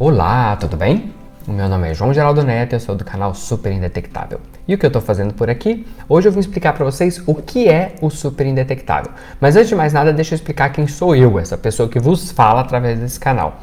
[0.00, 1.12] Olá, tudo bem?
[1.44, 4.40] O meu nome é João Geraldo Neto, eu sou do canal Super Indetectável.
[4.68, 5.84] E o que eu estou fazendo por aqui?
[6.08, 9.10] Hoje eu vim explicar para vocês o que é o Super Indetectável.
[9.40, 12.30] Mas antes de mais nada, deixa eu explicar quem sou eu, essa pessoa que vos
[12.30, 13.60] fala através desse canal.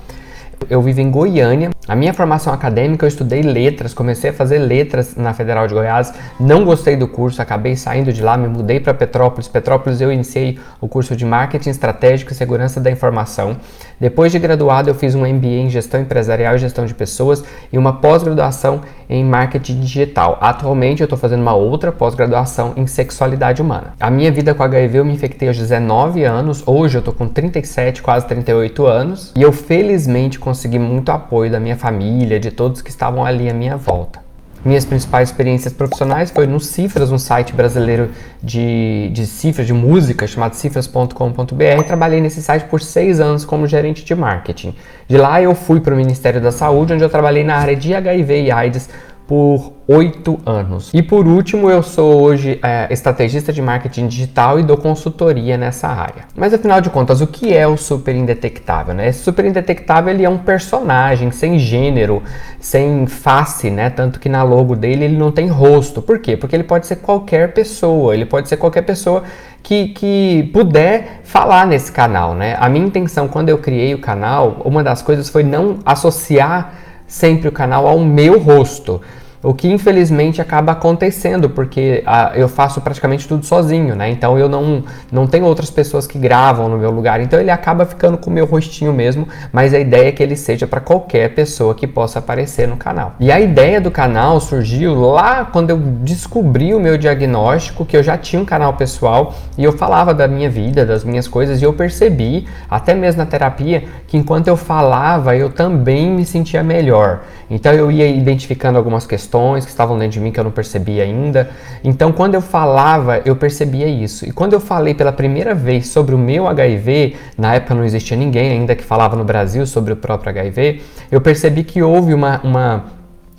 [0.70, 1.70] Eu vivo em Goiânia.
[1.88, 6.12] A minha formação acadêmica, eu estudei letras, comecei a fazer letras na Federal de Goiás.
[6.40, 9.48] Não gostei do curso, acabei saindo de lá, me mudei para Petrópolis.
[9.48, 13.58] Petrópolis eu iniciei o curso de Marketing Estratégico e Segurança da Informação.
[14.00, 17.78] Depois de graduado, eu fiz um MBA em Gestão Empresarial e Gestão de Pessoas e
[17.78, 20.38] uma pós-graduação em Marketing Digital.
[20.41, 23.94] Atualmente, eu estou fazendo uma outra pós-graduação em Sexualidade Humana.
[24.00, 26.64] A minha vida com HIV, eu me infectei aos 19 anos.
[26.66, 29.31] Hoje, eu estou com 37, quase 38 anos.
[29.36, 33.54] E eu, felizmente, consegui muito apoio da minha família, de todos que estavam ali à
[33.54, 34.25] minha volta.
[34.66, 38.10] Minhas principais experiências profissionais foi no Cifras, um site brasileiro
[38.42, 41.84] de, de cifras, de música, chamado cifras.com.br.
[41.86, 44.73] Trabalhei nesse site por seis anos como gerente de marketing.
[45.08, 47.94] De lá eu fui para o Ministério da Saúde, onde eu trabalhei na área de
[47.94, 48.89] HIV e AIDS
[49.28, 50.92] por oito anos.
[50.94, 55.88] E por último, eu sou hoje é, estrategista de marketing digital e dou consultoria nessa
[55.88, 56.26] área.
[56.36, 58.94] Mas afinal de contas, o que é o super indetectável?
[58.94, 59.09] Né?
[59.09, 62.22] Esse super indetectável ele é um personagem sem gênero,
[62.59, 63.90] sem face, né?
[63.90, 66.02] Tanto que na logo dele ele não tem rosto.
[66.02, 66.38] Por quê?
[66.38, 69.23] Porque ele pode ser qualquer pessoa, ele pode ser qualquer pessoa
[69.62, 72.56] que, que puder falar nesse canal, né?
[72.60, 77.48] A minha intenção quando eu criei o canal, uma das coisas foi não associar sempre
[77.48, 79.02] o canal ao meu rosto.
[79.46, 84.10] O que infelizmente acaba acontecendo, porque ah, eu faço praticamente tudo sozinho, né?
[84.10, 87.22] Então eu não, não tenho outras pessoas que gravam no meu lugar.
[87.22, 90.36] Então ele acaba ficando com o meu rostinho mesmo, mas a ideia é que ele
[90.36, 93.14] seja para qualquer pessoa que possa aparecer no canal.
[93.20, 98.02] E a ideia do canal surgiu lá quando eu descobri o meu diagnóstico, que eu
[98.02, 101.66] já tinha um canal pessoal e eu falava da minha vida, das minhas coisas, e
[101.66, 107.22] eu percebi, até mesmo na terapia, que enquanto eu falava, eu também me sentia melhor.
[107.48, 110.52] Então eu ia identificando algumas questões questões que estavam dentro de mim que eu não
[110.52, 111.50] percebia ainda.
[111.84, 114.26] Então, quando eu falava, eu percebia isso.
[114.26, 118.16] E quando eu falei pela primeira vez sobre o meu HIV, na época não existia
[118.16, 120.82] ninguém ainda que falava no Brasil sobre o próprio HIV,
[121.12, 122.86] eu percebi que houve uma, uma,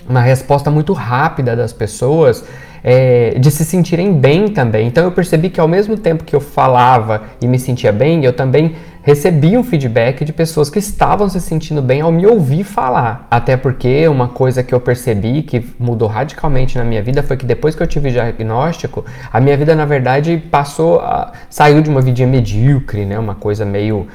[0.09, 2.45] uma resposta muito rápida das pessoas
[2.85, 4.87] é, de se sentirem bem também.
[4.87, 8.33] Então eu percebi que ao mesmo tempo que eu falava e me sentia bem, eu
[8.33, 13.25] também recebia um feedback de pessoas que estavam se sentindo bem ao me ouvir falar.
[13.31, 17.47] Até porque uma coisa que eu percebi que mudou radicalmente na minha vida foi que
[17.47, 22.01] depois que eu tive diagnóstico, a minha vida na verdade passou a, saiu de uma
[22.01, 24.09] vidinha medíocre, né, uma coisa meio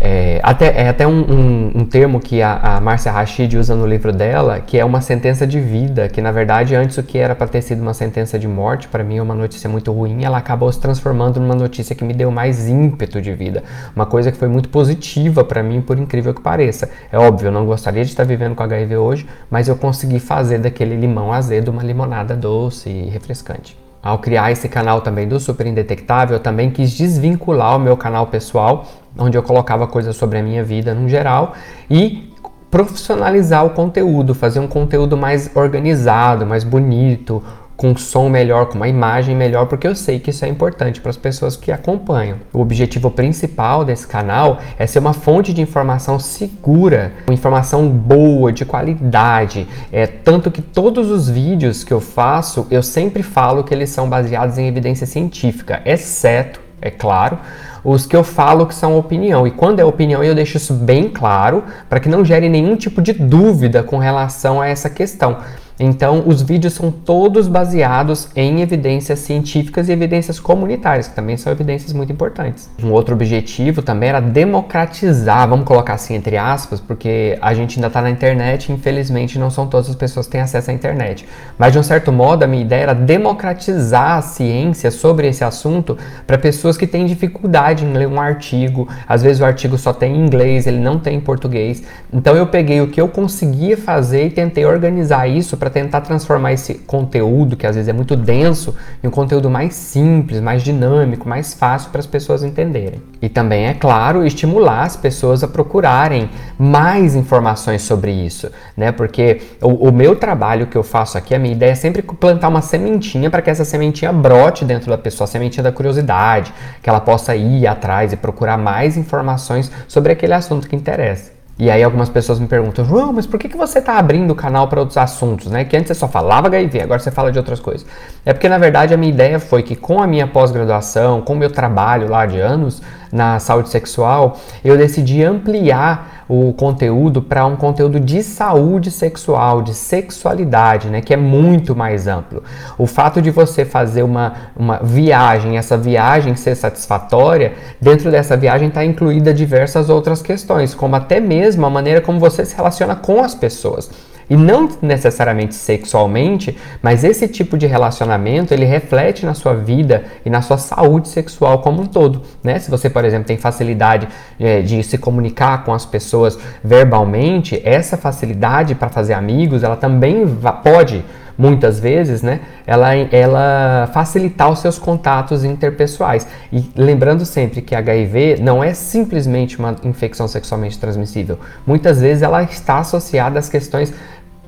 [0.00, 3.86] é até, é até um, um, um termo que a, a Márcia Rashid usa no
[3.86, 7.34] livro dela, que é uma sentença de vida, que na verdade antes o que era
[7.34, 10.38] para ter sido uma sentença de morte, para mim é uma notícia muito ruim, ela
[10.38, 13.62] acabou se transformando numa notícia que me deu mais ímpeto de vida,
[13.94, 16.90] uma coisa que foi muito positiva para mim, por incrível que pareça.
[17.10, 20.58] É óbvio, eu não gostaria de estar vivendo com HIV hoje, mas eu consegui fazer
[20.58, 23.83] daquele limão azedo uma limonada doce e refrescante.
[24.04, 28.26] Ao criar esse canal também do Super Indetectável, eu também quis desvincular o meu canal
[28.26, 28.84] pessoal,
[29.16, 31.54] onde eu colocava coisas sobre a minha vida no geral,
[31.88, 32.30] e
[32.70, 37.42] profissionalizar o conteúdo, fazer um conteúdo mais organizado, mais bonito,
[37.76, 41.10] com som melhor, com uma imagem melhor, porque eu sei que isso é importante para
[41.10, 42.38] as pessoas que acompanham.
[42.52, 48.64] O objetivo principal desse canal é ser uma fonte de informação segura, informação boa, de
[48.64, 49.66] qualidade.
[49.92, 54.08] É tanto que todos os vídeos que eu faço, eu sempre falo que eles são
[54.08, 57.38] baseados em evidência científica, exceto, é claro,
[57.82, 59.46] os que eu falo que são opinião.
[59.46, 63.02] E quando é opinião, eu deixo isso bem claro para que não gere nenhum tipo
[63.02, 65.38] de dúvida com relação a essa questão.
[65.78, 71.52] Então, os vídeos são todos baseados em evidências científicas e evidências comunitárias, que também são
[71.52, 72.70] evidências muito importantes.
[72.80, 77.88] Um outro objetivo também era democratizar, vamos colocar assim entre aspas, porque a gente ainda
[77.88, 81.26] está na internet e infelizmente não são todas as pessoas que têm acesso à internet.
[81.58, 85.98] Mas de um certo modo, a minha ideia era democratizar a ciência sobre esse assunto
[86.24, 88.88] para pessoas que têm dificuldade em ler um artigo.
[89.08, 91.82] Às vezes o artigo só tem em inglês, ele não tem em português.
[92.12, 96.52] Então eu peguei o que eu conseguia fazer e tentei organizar isso para tentar transformar
[96.52, 101.26] esse conteúdo, que às vezes é muito denso, em um conteúdo mais simples, mais dinâmico,
[101.26, 103.00] mais fácil para as pessoas entenderem.
[103.22, 106.28] E também, é claro, estimular as pessoas a procurarem
[106.58, 108.92] mais informações sobre isso, né?
[108.92, 112.48] Porque o, o meu trabalho que eu faço aqui, a minha ideia é sempre plantar
[112.48, 116.52] uma sementinha para que essa sementinha brote dentro da pessoa, a sementinha da curiosidade,
[116.82, 121.33] que ela possa ir atrás e procurar mais informações sobre aquele assunto que interessa.
[121.56, 124.34] E aí algumas pessoas me perguntam, João, mas por que, que você está abrindo o
[124.34, 125.64] canal para outros assuntos, né?
[125.64, 127.86] Que antes você só falava HIV, agora você fala de outras coisas.
[128.24, 131.36] É porque na verdade a minha ideia foi que com a minha pós-graduação, com o
[131.36, 137.56] meu trabalho lá de anos na saúde sexual, eu decidi ampliar o conteúdo para um
[137.56, 142.42] conteúdo de saúde sexual, de sexualidade, né, que é muito mais amplo.
[142.78, 148.68] O fato de você fazer uma, uma viagem, essa viagem ser satisfatória, dentro dessa viagem
[148.68, 153.22] está incluída diversas outras questões, como até mesmo a maneira como você se relaciona com
[153.22, 153.90] as pessoas.
[154.28, 160.30] E não necessariamente sexualmente, mas esse tipo de relacionamento ele reflete na sua vida e
[160.30, 162.22] na sua saúde sexual como um todo.
[162.42, 162.58] Né?
[162.58, 167.96] Se você, por exemplo, tem facilidade é, de se comunicar com as pessoas verbalmente, essa
[167.96, 170.26] facilidade para fazer amigos, ela também
[170.62, 171.04] pode
[171.36, 176.26] muitas vezes, né, ela, ela facilitar os seus contatos interpessoais.
[176.52, 181.38] E lembrando sempre que HIV não é simplesmente uma infecção sexualmente transmissível.
[181.66, 183.92] Muitas vezes ela está associada às questões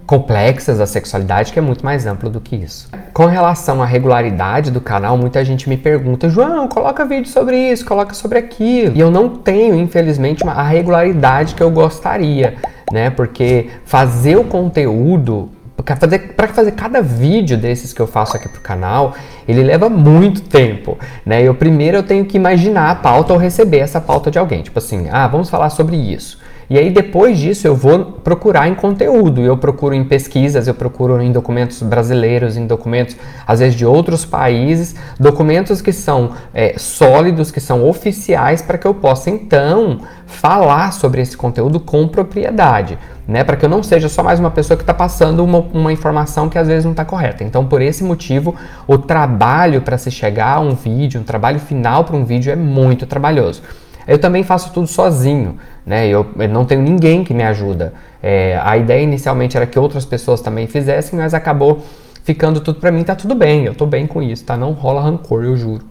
[0.06, 2.88] complexas da sexualidade, que é muito mais amplo do que isso.
[3.12, 7.84] Com relação à regularidade do canal, muita gente me pergunta: João, coloca vídeo sobre isso,
[7.84, 8.96] coloca sobre aquilo.
[8.96, 12.54] E eu não tenho, infelizmente, a regularidade que eu gostaria,
[12.92, 13.10] né?
[13.10, 15.50] Porque fazer o conteúdo
[15.84, 19.14] para fazer, fazer cada vídeo desses que eu faço aqui pro canal,
[19.46, 21.42] ele leva muito tempo, né?
[21.42, 24.78] Eu primeiro eu tenho que imaginar a pauta ou receber essa pauta de alguém, tipo
[24.78, 26.38] assim, ah, vamos falar sobre isso.
[26.68, 31.22] E aí depois disso eu vou procurar em conteúdo, eu procuro em pesquisas, eu procuro
[31.22, 37.52] em documentos brasileiros, em documentos às vezes de outros países, documentos que são é, sólidos,
[37.52, 42.98] que são oficiais para que eu possa então falar sobre esse conteúdo com propriedade.
[43.26, 45.92] Né, para que eu não seja só mais uma pessoa que está passando uma, uma,
[45.92, 47.42] informação que às vezes não está correta.
[47.42, 48.54] Então, por esse motivo,
[48.86, 52.56] o trabalho para se chegar a um vídeo, um trabalho final para um vídeo é
[52.56, 53.62] muito trabalhoso.
[54.06, 56.06] Eu também faço tudo sozinho, né?
[56.06, 57.94] Eu, eu não tenho ninguém que me ajuda.
[58.22, 61.82] É, a ideia inicialmente era que outras pessoas também fizessem, mas acabou
[62.22, 64.56] ficando tudo para mim, tá tudo bem, eu tô bem com isso, tá?
[64.56, 65.84] Não rola rancor, eu juro.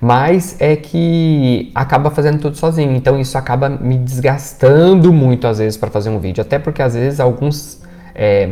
[0.00, 5.76] Mas é que acaba fazendo tudo sozinho, então isso acaba me desgastando muito às vezes
[5.76, 7.82] para fazer um vídeo, até porque às vezes alguns
[8.14, 8.50] é,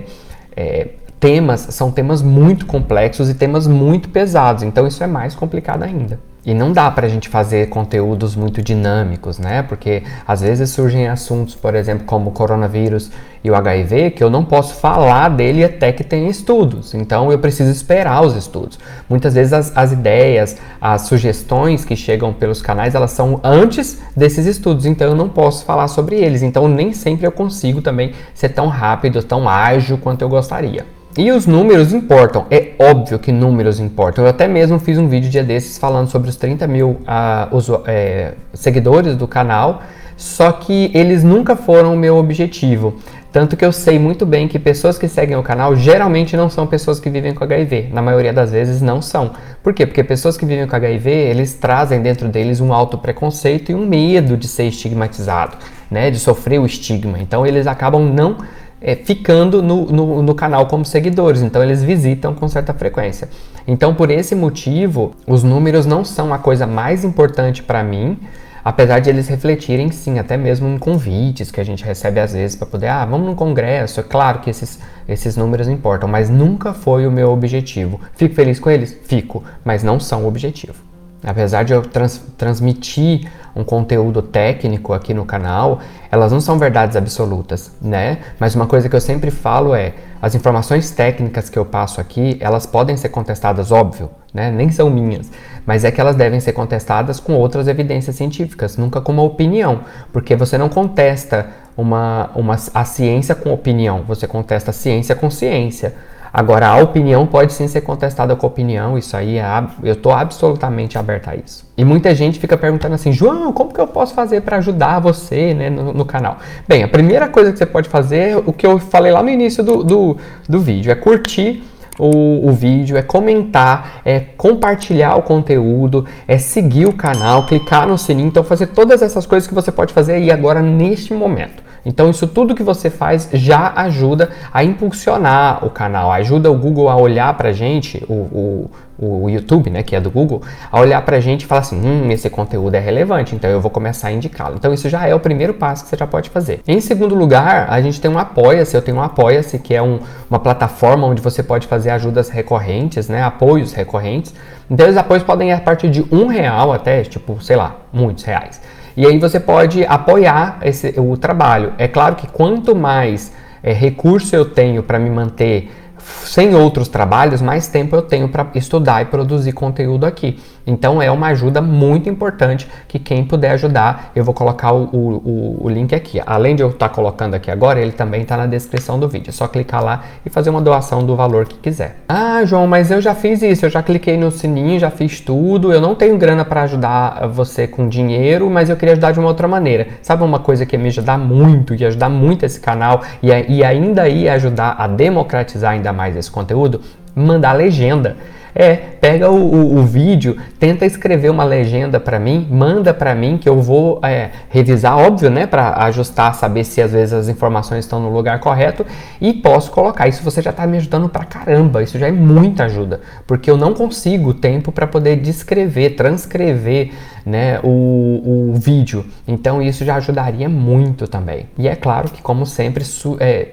[0.56, 0.88] é,
[1.20, 6.19] temas são temas muito complexos e temas muito pesados, então isso é mais complicado ainda.
[6.46, 9.62] E não dá para a gente fazer conteúdos muito dinâmicos, né?
[9.62, 13.11] Porque às vezes surgem assuntos, por exemplo, como o coronavírus
[13.43, 16.93] e o HIV, que eu não posso falar dele até que tenha estudos.
[16.93, 18.79] Então eu preciso esperar os estudos.
[19.08, 24.44] Muitas vezes as, as ideias, as sugestões que chegam pelos canais, elas são antes desses
[24.44, 24.85] estudos.
[24.85, 26.43] Então eu não posso falar sobre eles.
[26.43, 30.85] Então nem sempre eu consigo também ser tão rápido, tão ágil quanto eu gostaria.
[31.16, 34.25] E os números importam, é óbvio que números importam.
[34.25, 38.32] Eu até mesmo fiz um vídeo dia desses falando sobre os 30 mil uh, é,
[38.52, 39.82] seguidores do canal,
[40.16, 42.96] só que eles nunca foram o meu objetivo.
[43.31, 46.66] Tanto que eu sei muito bem que pessoas que seguem o canal geralmente não são
[46.66, 47.90] pessoas que vivem com HIV.
[47.93, 49.32] Na maioria das vezes não são.
[49.62, 49.87] Por quê?
[49.87, 53.87] Porque pessoas que vivem com HIV, eles trazem dentro deles um alto preconceito e um
[53.87, 55.56] medo de ser estigmatizado,
[55.88, 56.10] né?
[56.10, 57.19] De sofrer o estigma.
[57.20, 58.38] Então eles acabam não
[58.84, 63.31] é, ficando no, no, no, canal como seguidores, então eles visitam com certa frequência.
[63.66, 68.19] Então, por esse motivo, os números não são a coisa mais importante para mim,
[68.62, 72.56] apesar de eles refletirem sim, até mesmo em convites que a gente recebe às vezes
[72.56, 74.00] para poder, ah, vamos num congresso.
[74.00, 74.78] É claro que esses,
[75.08, 77.98] esses números importam, mas nunca foi o meu objetivo.
[78.14, 78.94] Fico feliz com eles?
[79.04, 80.94] Fico, mas não são o objetivo.
[81.24, 86.96] Apesar de eu trans, transmitir um conteúdo técnico aqui no canal, elas não são verdades
[86.96, 88.19] absolutas, né?
[88.38, 92.36] Mas uma coisa que eu sempre falo é, as informações técnicas que eu passo aqui,
[92.40, 94.50] elas podem ser contestadas, óbvio, né?
[94.50, 95.31] Nem são minhas,
[95.64, 99.81] mas é que elas devem ser contestadas com outras evidências científicas, nunca com uma opinião,
[100.12, 105.31] porque você não contesta uma, uma, a ciência com opinião, você contesta a ciência com
[105.31, 105.94] ciência.
[106.36, 109.44] Agora, a opinião pode sim ser contestada com opinião, isso aí é,
[109.84, 111.64] eu estou absolutamente aberto a isso.
[111.79, 115.55] E muita gente fica perguntando assim, João, como que eu posso fazer para ajudar você
[115.55, 116.38] né, no, no, canal?
[116.67, 119.29] Bem, a primeira coisa que você pode fazer, é o que eu falei lá no
[119.29, 120.17] início do, do,
[120.48, 121.62] do vídeo, é curtir
[122.00, 127.96] o, o, vídeo, é comentar, é compartilhar o conteúdo, é seguir o canal, clicar no
[127.96, 131.62] sininho, então fazer todas essas coisas que você pode fazer aí agora neste momento.
[131.84, 136.88] Então, isso tudo que você faz já ajuda a impulsionar o canal, ajuda o Google
[136.88, 141.03] a olhar para gente, o, o, o, YouTube, né, que é do Google, a olhar
[141.03, 144.12] para gente e falar assim: hum, esse conteúdo é relevante, então eu vou começar a
[144.12, 144.55] indicá-lo.
[144.56, 146.60] Então, isso já é o primeiro passo que você já pode fazer.
[146.67, 150.00] Em segundo lugar, a gente tem um Apoia-se, eu tenho um Apoia-se, que é um,
[150.31, 154.34] uma plataforma onde você pode fazer ajudas recorrentes, né, apoios recorrentes.
[154.70, 158.24] Então, os apoios podem ir a partir de um real até, tipo, sei lá, muitos
[158.24, 158.60] reais.
[158.96, 161.72] E aí você pode apoiar esse, o trabalho.
[161.79, 163.32] É claro que quanto mais
[163.63, 168.46] é, recurso eu tenho para me manter sem outros trabalhos, mais tempo eu tenho para
[168.55, 170.39] estudar e produzir conteúdo aqui.
[170.66, 175.58] Então é uma ajuda muito importante que quem puder ajudar, eu vou colocar o, o,
[175.64, 176.20] o link aqui.
[176.24, 179.30] Além de eu estar tá colocando aqui agora, ele também está na descrição do vídeo.
[179.30, 181.96] É só clicar lá e fazer uma doação do valor que quiser.
[182.08, 185.72] Ah, João, mas eu já fiz isso, eu já cliquei no sininho, já fiz tudo.
[185.72, 189.28] Eu não tenho grana para ajudar você com dinheiro, mas eu queria ajudar de uma
[189.28, 189.88] outra maneira.
[190.02, 194.08] Sabe uma coisa que me ajudar muito, ia ajudar muito esse canal e, e ainda
[194.08, 196.80] ia ajudar a democratizar ainda mais esse conteúdo?
[197.14, 198.16] Mandar legenda.
[198.55, 203.37] É, pega o, o, o vídeo, tenta escrever uma legenda para mim, manda para mim
[203.37, 207.84] que eu vou é, revisar, óbvio, né, para ajustar, saber se às vezes as informações
[207.84, 208.87] estão no lugar correto
[209.20, 210.06] e posso colocar.
[210.06, 213.56] Isso você já está me ajudando pra caramba, isso já é muita ajuda, porque eu
[213.56, 216.93] não consigo tempo para poder descrever, transcrever
[217.24, 219.04] né, o, o vídeo.
[219.26, 221.46] Então isso já ajudaria muito também.
[221.56, 223.48] E é claro que, como sempre, su é,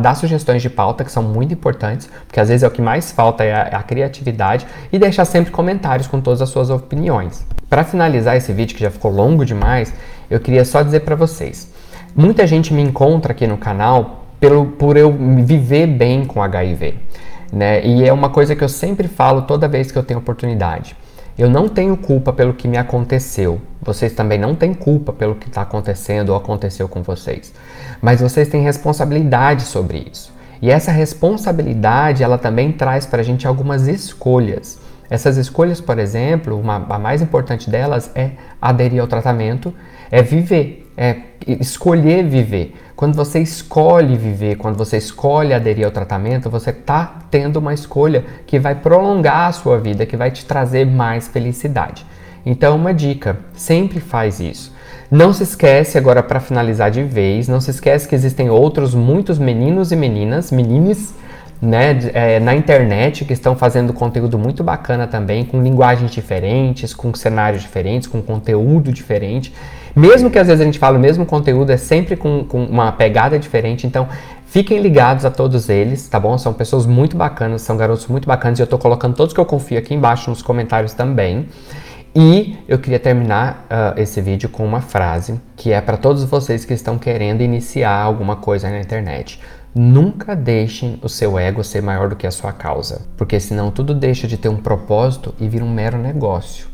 [0.00, 3.12] dá sugestões de pauta que são muito importantes, porque às vezes é o que mais
[3.12, 7.46] falta é a, é a criatividade e deixar sempre comentários com todas as suas opiniões.
[7.68, 9.92] Para finalizar esse vídeo que já ficou longo demais,
[10.28, 11.72] eu queria só dizer para vocês.
[12.14, 15.12] Muita gente me encontra aqui no canal pelo, por eu
[15.44, 16.94] viver bem com HIV.
[17.52, 17.84] Né?
[17.84, 20.96] E é uma coisa que eu sempre falo toda vez que eu tenho oportunidade.
[21.36, 23.60] Eu não tenho culpa pelo que me aconteceu.
[23.82, 27.52] Vocês também não têm culpa pelo que está acontecendo ou aconteceu com vocês.
[28.00, 30.32] Mas vocês têm responsabilidade sobre isso.
[30.62, 34.78] E essa responsabilidade, ela também traz para a gente algumas escolhas.
[35.10, 38.30] Essas escolhas, por exemplo, uma, a mais importante delas é
[38.62, 39.74] aderir ao tratamento,
[40.10, 42.74] é viver, é escolher viver.
[42.96, 48.24] Quando você escolhe viver, quando você escolhe aderir ao tratamento, você está tendo uma escolha
[48.46, 52.06] que vai prolongar a sua vida, que vai te trazer mais felicidade.
[52.46, 54.72] Então, uma dica: sempre faz isso.
[55.10, 59.38] Não se esquece, agora para finalizar de vez, não se esquece que existem outros muitos
[59.38, 61.14] meninos e meninas, menines,
[61.60, 67.12] né, é, na internet que estão fazendo conteúdo muito bacana também, com linguagens diferentes, com
[67.14, 69.52] cenários diferentes, com conteúdo diferente.
[69.94, 72.90] Mesmo que às vezes a gente fala o mesmo conteúdo, é sempre com, com uma
[72.92, 73.86] pegada diferente.
[73.86, 74.08] Então,
[74.46, 76.36] fiquem ligados a todos eles, tá bom?
[76.36, 79.46] São pessoas muito bacanas, são garotos muito bacanas e eu tô colocando todos que eu
[79.46, 81.48] confio aqui embaixo nos comentários também.
[82.16, 86.64] E eu queria terminar uh, esse vídeo com uma frase que é para todos vocês
[86.64, 89.40] que estão querendo iniciar alguma coisa na internet.
[89.74, 93.92] Nunca deixem o seu ego ser maior do que a sua causa, porque senão tudo
[93.92, 96.68] deixa de ter um propósito e vira um mero negócio.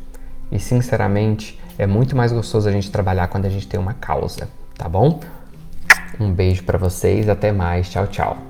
[0.52, 4.46] E sinceramente, é muito mais gostoso a gente trabalhar quando a gente tem uma causa,
[4.76, 5.18] tá bom?
[6.20, 8.49] Um beijo para vocês, até mais, tchau, tchau.